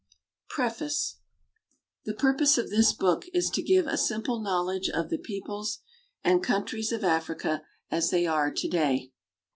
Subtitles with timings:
[0.49, 1.19] PREFACE >5>
[2.05, 5.77] The purpose of this book is to give a simple knowledge of the peoples
[6.23, 9.11] and countries of Africa as they are to day.